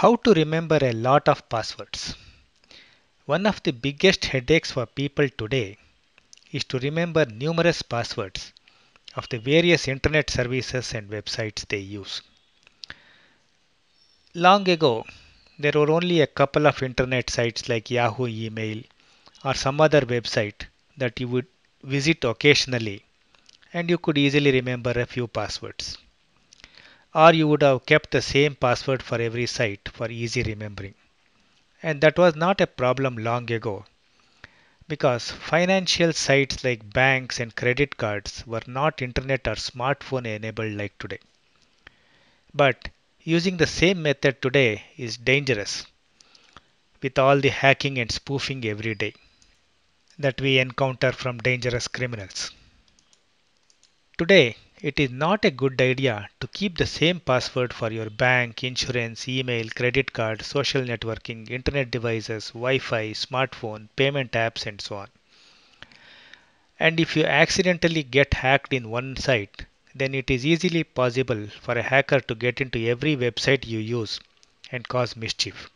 How 0.00 0.16
to 0.24 0.32
remember 0.32 0.78
a 0.80 0.92
lot 0.92 1.28
of 1.28 1.46
passwords. 1.50 2.14
One 3.26 3.44
of 3.44 3.62
the 3.64 3.72
biggest 3.72 4.24
headaches 4.24 4.70
for 4.70 4.86
people 4.86 5.28
today 5.28 5.76
is 6.50 6.64
to 6.70 6.78
remember 6.78 7.26
numerous 7.26 7.82
passwords 7.82 8.54
of 9.14 9.28
the 9.28 9.38
various 9.38 9.88
internet 9.88 10.30
services 10.30 10.94
and 10.94 11.10
websites 11.10 11.68
they 11.68 11.80
use. 11.80 12.22
Long 14.32 14.66
ago, 14.70 15.04
there 15.58 15.72
were 15.74 15.90
only 15.90 16.22
a 16.22 16.26
couple 16.26 16.66
of 16.66 16.82
internet 16.82 17.28
sites 17.28 17.68
like 17.68 17.90
Yahoo 17.90 18.26
Email 18.26 18.82
or 19.44 19.52
some 19.52 19.82
other 19.82 20.00
website 20.00 20.64
that 20.96 21.20
you 21.20 21.28
would 21.28 21.46
visit 21.82 22.24
occasionally 22.24 23.04
and 23.74 23.90
you 23.90 23.98
could 23.98 24.16
easily 24.16 24.50
remember 24.50 24.92
a 24.92 25.04
few 25.04 25.26
passwords 25.26 25.98
or 27.14 27.32
you 27.32 27.48
would 27.48 27.62
have 27.62 27.86
kept 27.86 28.10
the 28.10 28.22
same 28.22 28.54
password 28.54 29.02
for 29.02 29.20
every 29.20 29.46
site 29.46 29.88
for 29.92 30.10
easy 30.10 30.42
remembering. 30.42 30.94
And 31.82 32.00
that 32.00 32.18
was 32.18 32.36
not 32.36 32.60
a 32.60 32.66
problem 32.66 33.16
long 33.16 33.50
ago 33.52 33.86
because 34.88 35.30
financial 35.30 36.12
sites 36.12 36.64
like 36.64 36.92
banks 36.92 37.38
and 37.38 37.54
credit 37.54 37.96
cards 37.96 38.44
were 38.46 38.62
not 38.66 39.02
internet 39.02 39.46
or 39.46 39.54
smartphone 39.54 40.26
enabled 40.26 40.72
like 40.72 40.98
today. 40.98 41.20
But 42.52 42.88
using 43.22 43.56
the 43.56 43.66
same 43.66 44.02
method 44.02 44.42
today 44.42 44.84
is 44.96 45.16
dangerous 45.16 45.86
with 47.02 47.18
all 47.18 47.40
the 47.40 47.50
hacking 47.50 47.98
and 47.98 48.10
spoofing 48.10 48.64
every 48.64 48.94
day 48.94 49.14
that 50.18 50.40
we 50.40 50.58
encounter 50.58 51.12
from 51.12 51.38
dangerous 51.38 51.88
criminals. 51.88 52.50
Today, 54.18 54.56
it 54.82 54.98
is 54.98 55.10
not 55.10 55.44
a 55.44 55.50
good 55.50 55.80
idea 55.80 56.28
to 56.40 56.46
keep 56.48 56.78
the 56.78 56.86
same 56.86 57.20
password 57.20 57.72
for 57.72 57.92
your 57.92 58.08
bank, 58.08 58.64
insurance, 58.64 59.28
email, 59.28 59.68
credit 59.68 60.12
card, 60.12 60.42
social 60.42 60.82
networking, 60.82 61.50
internet 61.50 61.90
devices, 61.90 62.48
Wi-Fi, 62.48 63.12
smartphone, 63.12 63.88
payment 63.96 64.32
apps 64.32 64.66
and 64.66 64.80
so 64.80 64.96
on. 64.96 65.08
And 66.78 66.98
if 66.98 67.14
you 67.14 67.24
accidentally 67.24 68.02
get 68.02 68.32
hacked 68.32 68.72
in 68.72 68.88
one 68.88 69.16
site, 69.16 69.66
then 69.94 70.14
it 70.14 70.30
is 70.30 70.46
easily 70.46 70.84
possible 70.84 71.46
for 71.60 71.76
a 71.76 71.82
hacker 71.82 72.20
to 72.20 72.34
get 72.34 72.60
into 72.60 72.88
every 72.88 73.16
website 73.16 73.66
you 73.66 73.78
use 73.78 74.18
and 74.72 74.88
cause 74.88 75.14
mischief. 75.14 75.68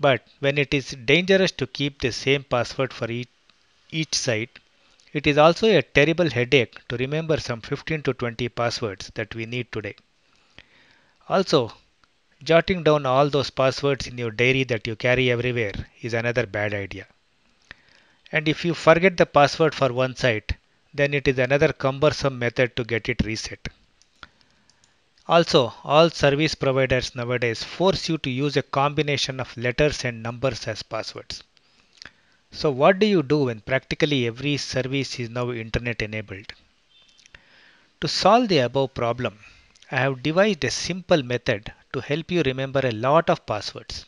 But 0.00 0.26
when 0.40 0.56
it 0.56 0.72
is 0.72 0.90
dangerous 1.04 1.50
to 1.52 1.66
keep 1.66 2.00
the 2.00 2.12
same 2.12 2.44
password 2.44 2.92
for 2.92 3.10
each, 3.10 3.28
each 3.90 4.14
site, 4.14 4.58
it 5.14 5.28
is 5.28 5.38
also 5.38 5.68
a 5.68 5.80
terrible 5.80 6.28
headache 6.28 6.76
to 6.88 6.96
remember 6.96 7.38
some 7.38 7.60
15 7.60 8.02
to 8.02 8.12
20 8.12 8.48
passwords 8.48 9.12
that 9.14 9.32
we 9.34 9.46
need 9.46 9.70
today. 9.70 9.94
Also, 11.28 11.72
jotting 12.42 12.82
down 12.82 13.06
all 13.06 13.30
those 13.30 13.48
passwords 13.48 14.08
in 14.08 14.18
your 14.18 14.32
diary 14.32 14.64
that 14.64 14.88
you 14.88 14.96
carry 14.96 15.30
everywhere 15.30 15.72
is 16.02 16.14
another 16.14 16.46
bad 16.46 16.74
idea. 16.74 17.06
And 18.32 18.48
if 18.48 18.64
you 18.64 18.74
forget 18.74 19.16
the 19.16 19.24
password 19.24 19.72
for 19.72 19.92
one 19.92 20.16
site, 20.16 20.54
then 20.92 21.14
it 21.14 21.28
is 21.28 21.38
another 21.38 21.72
cumbersome 21.72 22.36
method 22.36 22.74
to 22.74 22.82
get 22.82 23.08
it 23.08 23.24
reset. 23.24 23.68
Also, 25.28 25.72
all 25.84 26.10
service 26.10 26.56
providers 26.56 27.14
nowadays 27.14 27.62
force 27.62 28.08
you 28.08 28.18
to 28.18 28.30
use 28.30 28.56
a 28.56 28.62
combination 28.62 29.38
of 29.38 29.56
letters 29.56 30.04
and 30.04 30.24
numbers 30.24 30.66
as 30.66 30.82
passwords. 30.82 31.44
So 32.54 32.70
what 32.70 33.00
do 33.00 33.06
you 33.06 33.22
do 33.22 33.44
when 33.44 33.60
practically 33.60 34.26
every 34.26 34.56
service 34.56 35.20
is 35.20 35.28
now 35.28 35.50
internet 35.50 36.00
enabled? 36.00 36.52
To 38.00 38.08
solve 38.08 38.48
the 38.48 38.58
above 38.58 38.94
problem, 38.94 39.40
I 39.90 39.96
have 39.96 40.22
devised 40.22 40.64
a 40.64 40.70
simple 40.70 41.22
method 41.22 41.72
to 41.92 42.00
help 42.00 42.30
you 42.30 42.42
remember 42.42 42.80
a 42.82 42.92
lot 42.92 43.28
of 43.28 43.44
passwords. 43.44 44.06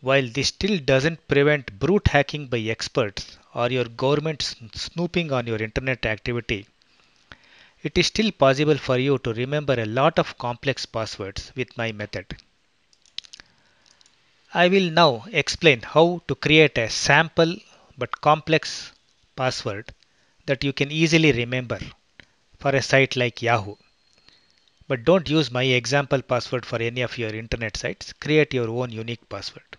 While 0.00 0.28
this 0.28 0.48
still 0.48 0.78
doesn't 0.78 1.28
prevent 1.28 1.78
brute 1.78 2.08
hacking 2.08 2.48
by 2.48 2.58
experts 2.58 3.38
or 3.54 3.70
your 3.70 3.84
government 3.84 4.42
snooping 4.74 5.30
on 5.30 5.46
your 5.46 5.62
internet 5.62 6.06
activity, 6.06 6.66
it 7.82 7.98
is 7.98 8.06
still 8.06 8.32
possible 8.32 8.78
for 8.78 8.98
you 8.98 9.18
to 9.18 9.34
remember 9.34 9.74
a 9.74 9.84
lot 9.86 10.18
of 10.18 10.38
complex 10.38 10.86
passwords 10.86 11.52
with 11.54 11.76
my 11.76 11.92
method. 11.92 12.34
I 14.52 14.66
will 14.66 14.90
now 14.90 15.26
explain 15.30 15.82
how 15.82 16.22
to 16.26 16.34
create 16.34 16.76
a 16.76 16.90
sample 16.90 17.54
but 17.96 18.20
complex 18.20 18.90
password 19.36 19.94
that 20.46 20.64
you 20.64 20.72
can 20.72 20.90
easily 20.90 21.30
remember 21.30 21.78
for 22.58 22.70
a 22.70 22.82
site 22.82 23.14
like 23.14 23.42
Yahoo. 23.42 23.76
But 24.88 25.04
don't 25.04 25.30
use 25.30 25.52
my 25.52 25.62
example 25.62 26.20
password 26.20 26.66
for 26.66 26.82
any 26.82 27.00
of 27.02 27.16
your 27.16 27.32
internet 27.32 27.76
sites. 27.76 28.12
Create 28.12 28.52
your 28.52 28.68
own 28.68 28.90
unique 28.90 29.28
password. 29.28 29.76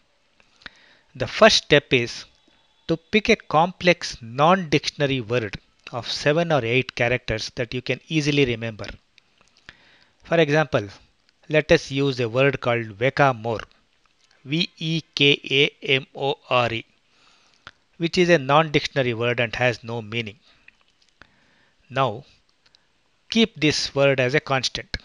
The 1.16 1.28
first 1.28 1.66
step 1.66 1.92
is 1.92 2.24
to 2.88 2.96
pick 2.96 3.28
a 3.28 3.36
complex 3.36 4.22
non-dictionary 4.22 5.20
word 5.20 5.60
of 5.92 6.10
7 6.10 6.50
or 6.50 6.64
8 6.64 6.96
characters 6.96 7.52
that 7.56 7.74
you 7.74 7.82
can 7.82 8.00
easily 8.08 8.46
remember. 8.46 8.88
For 10.24 10.38
example, 10.40 10.88
let 11.50 11.74
us 11.74 11.92
use 11.92 12.22
a 12.22 12.30
word 12.30 12.62
called 12.62 12.98
Vekamore 12.98 13.66
V-E-K-A-M-O-R-E, 14.44 16.06
which 17.98 18.18
is 18.18 18.30
a 18.30 18.38
non-dictionary 18.40 19.14
word 19.14 19.40
and 19.40 19.56
has 19.56 19.84
no 19.84 20.02
meaning. 20.02 20.40
Now, 21.90 22.26
keep 23.30 23.60
this 23.60 23.94
word 23.94 24.20
as 24.20 24.34
a 24.34 24.40
constant. 24.40 24.98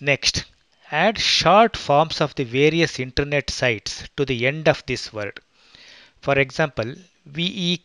Next, 0.00 0.44
add 0.90 1.18
short 1.18 1.76
forms 1.76 2.20
of 2.20 2.34
the 2.34 2.44
various 2.44 2.98
internet 2.98 3.50
sites 3.50 4.04
to 4.16 4.24
the 4.24 4.46
end 4.46 4.68
of 4.68 4.86
this 4.86 5.12
word. 5.12 5.40
For 6.20 6.38
example, 6.38 6.94
V-E-K-A-M-O-R-E-Y-H, 7.26 7.84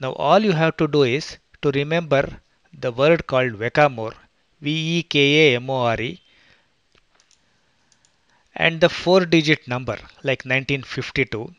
Now 0.00 0.12
all 0.14 0.38
you 0.38 0.52
have 0.52 0.78
to 0.78 0.88
do 0.88 1.02
is 1.02 1.36
to 1.60 1.70
remember 1.70 2.40
the 2.72 2.90
word 2.90 3.26
called 3.26 3.52
Vekamore, 3.52 4.14
V-E-K-A-M-O-R-E 4.62 6.18
and 8.56 8.80
the 8.80 8.88
four 8.88 9.26
digit 9.26 9.68
number 9.68 9.96
like 10.22 10.46
1952 10.46 11.54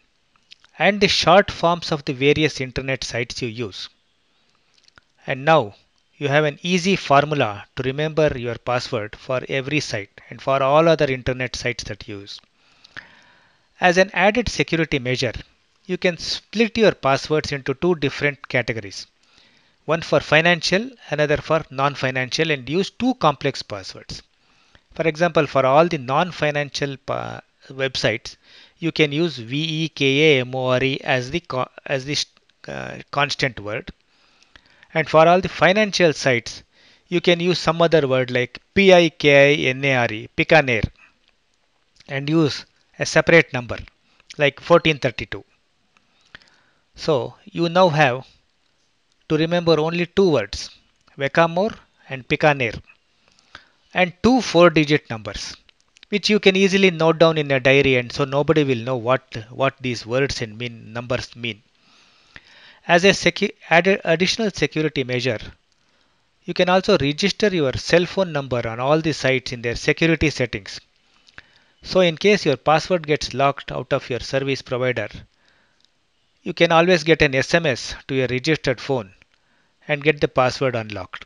and 0.79 0.99
the 0.99 1.07
short 1.07 1.51
forms 1.51 1.91
of 1.91 2.03
the 2.05 2.13
various 2.13 2.59
internet 2.59 3.03
sites 3.03 3.43
you 3.43 3.47
use. 3.47 3.89
And 5.27 5.45
now 5.45 5.75
you 6.17 6.29
have 6.29 6.45
an 6.45 6.57
easy 6.63 6.95
formula 6.95 7.67
to 7.75 7.83
remember 7.83 8.31
your 8.35 8.55
password 8.55 9.15
for 9.15 9.41
every 9.47 9.81
site 9.81 10.19
and 10.31 10.41
for 10.41 10.63
all 10.63 10.87
other 10.87 11.05
internet 11.05 11.55
sites 11.55 11.83
that 11.83 12.07
you 12.07 12.21
use. 12.21 12.39
As 13.79 13.97
an 13.97 14.09
added 14.13 14.49
security 14.49 14.97
measure, 14.97 15.33
you 15.85 15.97
can 15.97 16.17
split 16.17 16.77
your 16.77 16.93
passwords 16.93 17.51
into 17.51 17.73
two 17.73 17.95
different 17.95 18.47
categories. 18.47 19.05
One 19.85 20.01
for 20.01 20.21
financial, 20.21 20.89
another 21.09 21.37
for 21.37 21.65
non-financial 21.69 22.51
and 22.51 22.69
use 22.69 22.89
two 22.89 23.15
complex 23.15 23.61
passwords. 23.61 24.23
For 24.93 25.05
example, 25.05 25.45
for 25.45 25.65
all 25.65 25.87
the 25.87 25.97
non-financial 25.97 26.97
websites, 27.69 28.37
you 28.79 28.93
can 28.93 29.11
use 29.11 29.37
VEKAMORE 29.39 31.01
as 31.01 31.31
the 31.31 31.43
as 31.85 32.05
the 32.05 32.17
uh, 32.67 32.99
constant 33.11 33.59
word. 33.59 33.91
And 34.93 35.09
for 35.09 35.27
all 35.27 35.41
the 35.41 35.49
financial 35.49 36.13
sites, 36.13 36.63
you 37.09 37.19
can 37.19 37.39
use 37.41 37.59
some 37.59 37.81
other 37.81 38.07
word 38.07 38.31
like 38.31 38.59
PIKINARE, 38.73 40.29
Pikaner, 40.37 40.83
and 42.07 42.29
use 42.29 42.65
a 42.97 43.05
separate 43.05 43.51
number 43.51 43.79
like 44.37 44.59
1432. 44.59 45.43
So 46.95 47.35
you 47.45 47.69
now 47.69 47.89
have 47.89 48.27
to 49.29 49.37
remember 49.37 49.79
only 49.79 50.05
two 50.05 50.29
words, 50.29 50.69
Vekamore 51.17 51.75
and 52.07 52.27
Pikaner, 52.27 52.79
and 53.93 54.13
two 54.21 54.41
four-digit 54.41 55.09
numbers, 55.09 55.55
which 56.09 56.29
you 56.29 56.39
can 56.39 56.55
easily 56.55 56.91
note 56.91 57.17
down 57.17 57.37
in 57.37 57.49
a 57.51 57.59
diary, 57.59 57.95
and 57.95 58.11
so 58.11 58.25
nobody 58.25 58.63
will 58.63 58.77
know 58.77 58.95
what 58.97 59.45
what 59.49 59.75
these 59.81 60.05
words 60.05 60.41
and 60.41 60.57
mean 60.57 60.93
numbers 60.93 61.35
mean. 61.35 61.63
As 62.87 63.03
a 63.03 63.09
secu 63.09 63.49
additional 64.03 64.51
security 64.51 65.03
measure, 65.03 65.39
you 66.45 66.53
can 66.53 66.69
also 66.69 66.97
register 66.99 67.47
your 67.47 67.73
cell 67.73 68.05
phone 68.05 68.31
number 68.31 68.67
on 68.67 68.79
all 68.79 69.01
the 69.01 69.13
sites 69.13 69.51
in 69.51 69.63
their 69.63 69.75
security 69.75 70.29
settings. 70.29 70.79
So 71.81 72.01
in 72.01 72.17
case 72.17 72.45
your 72.45 72.57
password 72.57 73.07
gets 73.07 73.33
locked 73.33 73.71
out 73.71 73.91
of 73.93 74.09
your 74.09 74.19
service 74.19 74.61
provider, 74.61 75.09
you 76.43 76.53
can 76.53 76.73
always 76.73 77.05
get 77.05 77.21
an 77.21 77.31
SMS 77.31 77.95
to 78.05 78.15
your 78.15 78.27
registered 78.27 78.81
phone 78.81 79.13
and 79.87 80.03
get 80.03 80.19
the 80.19 80.27
password 80.27 80.75
unlocked. 80.75 81.25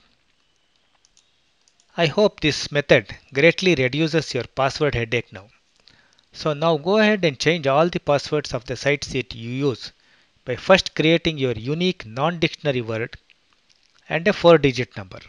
I 1.98 2.06
hope 2.06 2.40
this 2.40 2.72
method 2.72 3.16
greatly 3.34 3.74
reduces 3.74 4.36
your 4.36 4.44
password 4.44 4.94
headache 4.94 5.34
now. 5.34 5.50
So 6.32 6.54
now 6.54 6.78
go 6.78 7.00
ahead 7.00 7.26
and 7.26 7.40
change 7.40 7.66
all 7.66 7.90
the 7.90 8.00
passwords 8.00 8.54
of 8.54 8.66
the 8.66 8.76
sites 8.76 9.08
that 9.08 9.34
you 9.34 9.50
use 9.50 9.92
by 10.46 10.56
first 10.56 10.94
creating 10.94 11.40
your 11.40 11.54
unique 11.54 12.06
non-dictionary 12.06 12.82
word 12.82 13.18
and 14.08 14.28
a 14.28 14.32
4-digit 14.32 14.96
number. 14.96 15.20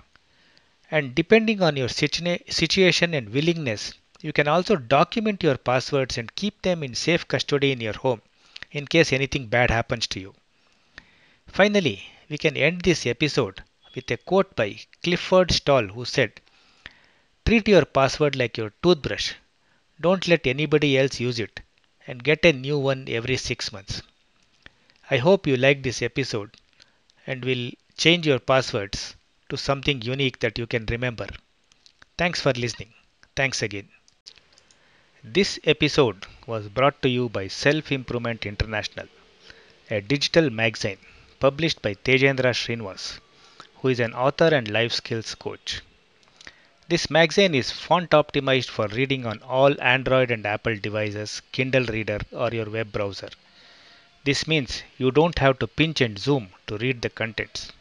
And 0.90 1.14
depending 1.14 1.62
on 1.62 1.76
your 1.76 1.88
situation 1.88 3.14
and 3.14 3.30
willingness, 3.30 3.94
you 4.20 4.34
can 4.34 4.48
also 4.48 4.76
document 4.76 5.42
your 5.42 5.56
passwords 5.56 6.18
and 6.18 6.34
keep 6.34 6.60
them 6.60 6.82
in 6.82 6.94
safe 6.94 7.26
custody 7.26 7.72
in 7.72 7.80
your 7.80 7.94
home 7.94 8.20
in 8.70 8.86
case 8.86 9.12
anything 9.12 9.46
bad 9.46 9.70
happens 9.70 10.06
to 10.06 10.20
you. 10.20 10.34
Finally, 11.46 12.04
we 12.28 12.38
can 12.38 12.56
end 12.56 12.82
this 12.82 13.06
episode 13.06 13.62
with 13.94 14.10
a 14.10 14.16
quote 14.16 14.54
by 14.54 14.78
Clifford 15.02 15.50
Stoll 15.50 15.88
who 15.88 16.04
said, 16.04 16.40
Treat 17.46 17.66
your 17.66 17.84
password 17.84 18.36
like 18.36 18.56
your 18.56 18.72
toothbrush. 18.82 19.32
Don't 20.00 20.28
let 20.28 20.46
anybody 20.46 20.98
else 20.98 21.18
use 21.18 21.38
it 21.40 21.60
and 22.06 22.22
get 22.22 22.44
a 22.44 22.52
new 22.52 22.78
one 22.78 23.06
every 23.08 23.36
six 23.36 23.72
months. 23.72 24.02
I 25.10 25.16
hope 25.16 25.46
you 25.46 25.56
liked 25.56 25.82
this 25.82 26.02
episode 26.02 26.56
and 27.26 27.44
will 27.44 27.70
change 27.96 28.26
your 28.26 28.38
passwords 28.38 29.16
to 29.48 29.56
something 29.56 30.02
unique 30.02 30.40
that 30.40 30.58
you 30.58 30.66
can 30.66 30.86
remember. 30.86 31.26
Thanks 32.18 32.40
for 32.40 32.52
listening. 32.52 32.92
Thanks 33.34 33.62
again. 33.62 33.88
This 35.24 35.58
episode 35.64 36.26
was 36.46 36.68
brought 36.68 37.02
to 37.02 37.08
you 37.08 37.28
by 37.28 37.48
Self 37.48 37.90
Improvement 37.90 38.46
International, 38.46 39.08
a 39.90 40.00
digital 40.00 40.48
magazine 40.48 40.98
published 41.40 41.82
by 41.82 41.94
Tejendra 41.94 42.54
Srinivas, 42.54 43.18
who 43.76 43.88
is 43.88 43.98
an 43.98 44.14
author 44.14 44.46
and 44.54 44.70
life 44.70 44.92
skills 44.92 45.34
coach. 45.34 45.80
This 46.88 47.10
magazine 47.10 47.56
is 47.56 47.72
font 47.72 48.10
optimized 48.10 48.68
for 48.68 48.86
reading 48.86 49.26
on 49.26 49.42
all 49.42 49.80
Android 49.82 50.30
and 50.30 50.46
Apple 50.46 50.76
devices, 50.76 51.42
Kindle 51.50 51.86
Reader, 51.86 52.20
or 52.30 52.50
your 52.52 52.70
web 52.70 52.92
browser. 52.92 53.30
This 54.22 54.46
means 54.46 54.84
you 54.98 55.10
don't 55.10 55.40
have 55.40 55.58
to 55.58 55.66
pinch 55.66 56.00
and 56.00 56.16
zoom 56.16 56.50
to 56.68 56.78
read 56.78 57.02
the 57.02 57.10
contents. 57.10 57.72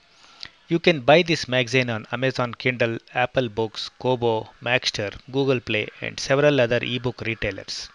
You 0.69 0.80
can 0.80 1.02
buy 1.02 1.24
this 1.24 1.48
magazine 1.48 1.90
on 1.90 2.06
Amazon 2.12 2.54
Kindle, 2.54 3.00
Apple 3.14 3.50
Books, 3.50 3.90
Kobo, 4.00 4.50
Maxter, 4.62 5.12
Google 5.31 5.60
Play, 5.60 5.88
and 6.00 6.19
several 6.19 6.62
other 6.62 6.80
ebook 6.84 7.22
retailers. 7.22 7.90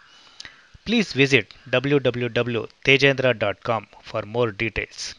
Please 0.85 1.13
visit 1.13 1.55
www.tejendra.com 1.71 3.87
for 4.03 4.23
more 4.23 4.51
details. 4.53 5.15